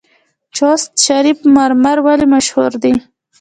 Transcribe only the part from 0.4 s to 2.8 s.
چشت شریف مرمر ولې مشهور